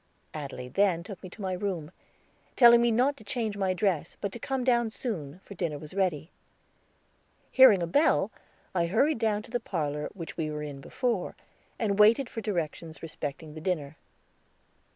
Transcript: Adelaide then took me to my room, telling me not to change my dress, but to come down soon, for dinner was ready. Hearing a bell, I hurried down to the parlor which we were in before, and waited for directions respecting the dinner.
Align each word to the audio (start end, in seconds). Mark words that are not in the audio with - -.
Adelaide 0.33 0.73
then 0.73 1.03
took 1.03 1.21
me 1.21 1.29
to 1.29 1.43
my 1.43 1.53
room, 1.53 1.91
telling 2.55 2.81
me 2.81 2.89
not 2.89 3.15
to 3.15 3.23
change 3.23 3.55
my 3.55 3.71
dress, 3.71 4.17
but 4.19 4.31
to 4.31 4.39
come 4.39 4.63
down 4.63 4.89
soon, 4.89 5.39
for 5.43 5.53
dinner 5.53 5.77
was 5.77 5.93
ready. 5.93 6.31
Hearing 7.51 7.83
a 7.83 7.85
bell, 7.85 8.31
I 8.73 8.87
hurried 8.87 9.19
down 9.19 9.43
to 9.43 9.51
the 9.51 9.59
parlor 9.59 10.09
which 10.15 10.37
we 10.37 10.49
were 10.49 10.63
in 10.63 10.81
before, 10.81 11.35
and 11.77 11.99
waited 11.99 12.31
for 12.31 12.41
directions 12.41 13.03
respecting 13.03 13.53
the 13.53 13.61
dinner. 13.61 13.95